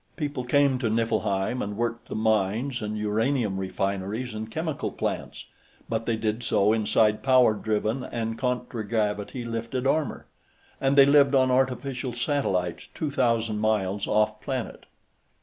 [0.15, 5.45] People came to Niflheim, and worked the mines and uranium refineries and chemical plants,
[5.87, 10.25] but they did so inside power driven and contragravity lifted armor,
[10.81, 14.87] and they lived on artificial satellites two thousand miles off planet.